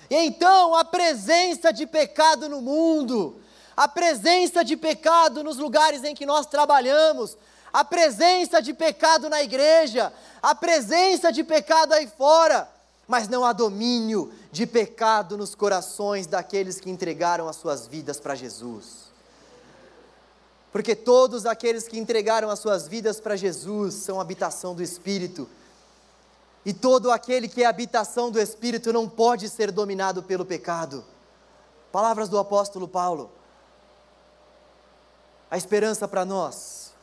[0.10, 3.40] E então, a presença de pecado no mundo,
[3.76, 7.36] a presença de pecado nos lugares em que nós trabalhamos,
[7.72, 12.70] a presença de pecado na igreja, a presença de pecado aí fora,
[13.08, 18.36] mas não há domínio de pecado nos corações daqueles que entregaram as suas vidas para
[18.36, 19.12] Jesus.
[20.72, 25.48] Porque todos aqueles que entregaram as suas vidas para Jesus são habitação do Espírito.
[26.66, 31.04] E todo aquele que é habitação do Espírito não pode ser dominado pelo pecado.
[31.92, 33.30] Palavras do apóstolo Paulo
[35.54, 36.96] a esperança para nós,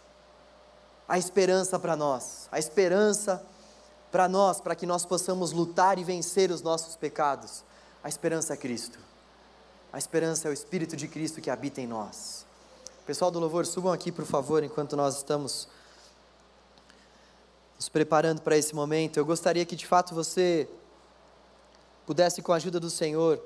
[1.07, 3.41] a esperança para nós, a esperança
[4.11, 7.63] para nós, para que nós possamos lutar e vencer os nossos pecados.
[8.03, 8.99] A esperança é Cristo,
[9.93, 12.45] a esperança é o Espírito de Cristo que habita em nós.
[13.07, 15.69] Pessoal do louvor, subam aqui por favor, enquanto nós estamos
[17.81, 19.17] nos preparando para esse momento.
[19.17, 20.69] Eu gostaria que de fato você
[22.05, 23.43] pudesse, com a ajuda do Senhor,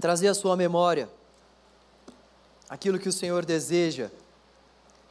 [0.00, 1.08] trazer à sua memória
[2.68, 4.10] aquilo que o Senhor deseja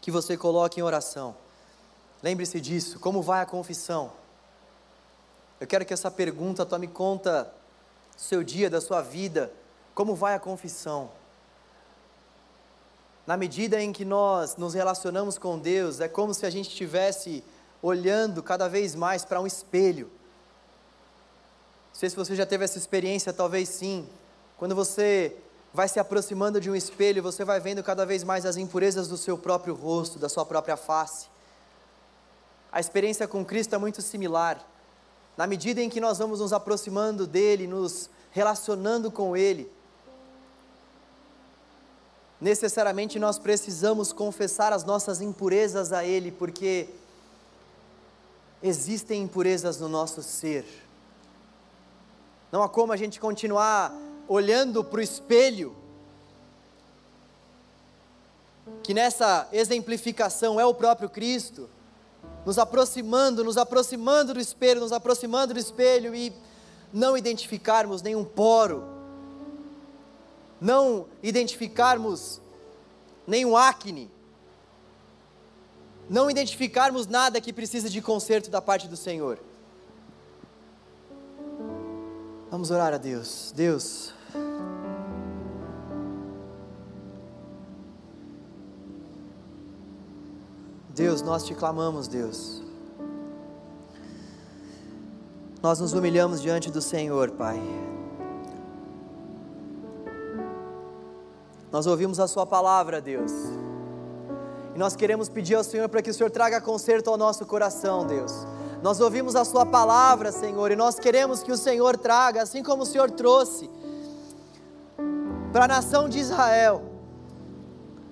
[0.02, 1.34] que você coloque em oração.
[2.22, 3.00] Lembre-se disso.
[3.00, 4.12] Como vai a confissão?
[5.58, 7.44] Eu quero que essa pergunta tome conta
[8.14, 9.54] do seu dia, da sua vida.
[9.96, 11.10] Como vai a confissão?
[13.26, 17.44] Na medida em que nós nos relacionamos com Deus, é como se a gente estivesse
[17.82, 20.08] olhando cada vez mais para um espelho.
[21.94, 24.08] Não sei se você já teve essa experiência, talvez sim.
[24.58, 25.38] Quando você
[25.74, 29.18] vai se aproximando de um espelho, você vai vendo cada vez mais as impurezas do
[29.18, 31.28] seu próprio rosto, da sua própria face.
[32.72, 34.60] A experiência com Cristo é muito similar.
[35.38, 39.72] Na medida em que nós vamos nos aproximando dele, nos relacionando com ele,
[42.44, 46.90] necessariamente nós precisamos confessar as nossas impurezas a ele, porque
[48.62, 50.66] existem impurezas no nosso ser.
[52.52, 53.96] Não há como a gente continuar
[54.28, 55.74] olhando para o espelho,
[58.84, 61.70] que nessa exemplificação é o próprio Cristo,
[62.46, 66.34] nos aproximando, nos aproximando do espelho, nos aproximando do espelho e
[66.92, 68.84] não identificarmos nenhum poro,
[70.64, 72.42] não identificarmos
[73.28, 74.10] nenhum acne,
[76.10, 79.40] não identificarmos nada que precise de conserto da parte do Senhor.
[82.50, 83.52] Vamos orar a Deus.
[83.54, 84.14] Deus.
[90.96, 92.62] Deus, nós te clamamos, Deus.
[95.62, 97.60] Nós nos humilhamos diante do Senhor, Pai.
[101.74, 103.32] Nós ouvimos a Sua palavra, Deus.
[104.76, 108.06] E nós queremos pedir ao Senhor para que o Senhor traga conserto ao nosso coração,
[108.06, 108.32] Deus.
[108.84, 112.84] Nós ouvimos a Sua palavra, Senhor, e nós queremos que o Senhor traga, assim como
[112.84, 113.68] o Senhor trouxe
[115.52, 116.84] para a nação de Israel,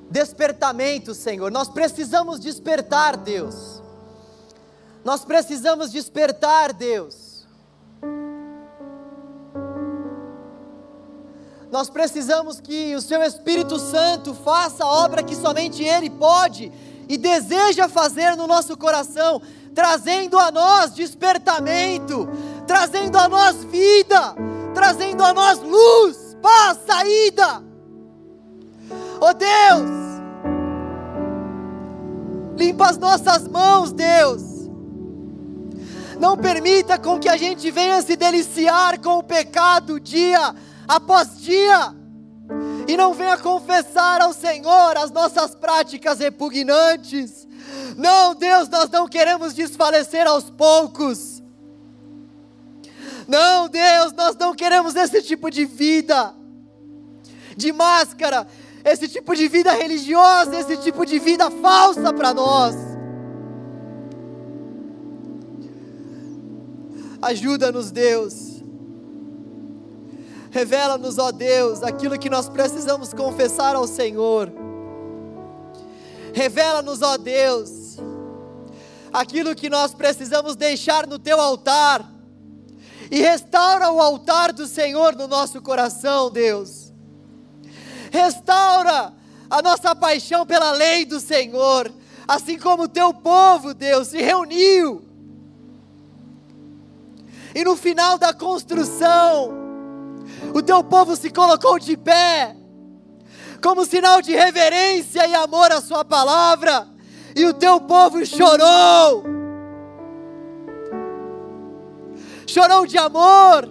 [0.10, 1.52] despertamento, Senhor.
[1.52, 3.80] Nós precisamos despertar, Deus.
[5.04, 7.21] Nós precisamos despertar, Deus.
[11.72, 16.72] Nós precisamos que o Seu Espírito Santo faça a obra que somente Ele pode
[17.08, 19.42] e deseja fazer no nosso coração
[19.74, 22.28] trazendo a nós despertamento,
[22.68, 24.36] trazendo a nós vida,
[24.74, 27.64] trazendo a nós luz, paz, saída.
[29.20, 29.90] Oh Deus,
[32.58, 34.42] limpa as nossas mãos, Deus.
[36.20, 40.54] Não permita com que a gente venha se deliciar com o pecado dia
[40.88, 41.96] após dia
[42.88, 47.48] e não venha confessar ao Senhor as nossas práticas repugnantes.
[47.98, 51.42] Não, Deus, nós não queremos desfalecer aos poucos.
[53.28, 56.34] Não, Deus, nós não queremos esse tipo de vida,
[57.56, 58.48] de máscara,
[58.84, 62.76] esse tipo de vida religiosa, esse tipo de vida falsa para nós.
[67.22, 68.51] Ajuda-nos, Deus.
[70.52, 74.52] Revela-nos, ó Deus, aquilo que nós precisamos confessar ao Senhor.
[76.34, 77.98] Revela-nos, ó Deus,
[79.12, 82.08] aquilo que nós precisamos deixar no teu altar.
[83.10, 86.94] E restaura o altar do Senhor no nosso coração, Deus.
[88.12, 89.14] Restaura
[89.50, 91.92] a nossa paixão pela lei do Senhor,
[92.28, 95.12] assim como o teu povo, Deus, se reuniu
[97.54, 99.61] e no final da construção,
[100.54, 102.56] o teu povo se colocou de pé,
[103.62, 106.88] como sinal de reverência e amor à Sua palavra,
[107.36, 109.24] e o teu povo chorou.
[112.48, 113.70] Chorou de amor,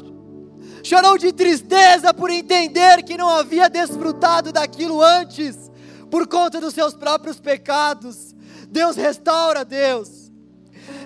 [0.83, 5.71] chorou de tristeza por entender que não havia desfrutado daquilo antes,
[6.11, 8.35] por conta dos seus próprios pecados.
[8.68, 10.33] Deus restaura, Deus.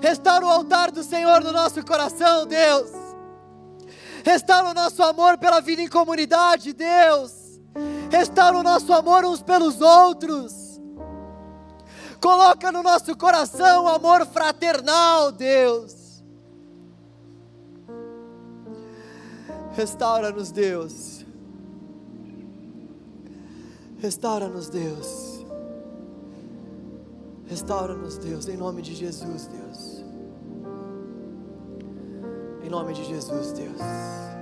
[0.00, 3.03] Restaura o altar do Senhor no nosso coração, Deus.
[4.24, 7.60] Restaura o nosso amor pela vida em comunidade, Deus.
[8.10, 10.80] Restaura o nosso amor uns pelos outros.
[12.22, 16.22] Coloca no nosso coração amor fraternal, Deus.
[19.72, 21.26] Restaura-nos, Deus.
[23.98, 25.44] Restaura-nos, Deus.
[27.46, 29.63] Restaura-nos, Deus, em nome de Jesus, Deus.
[32.74, 34.33] Nome de Jesus, Deus.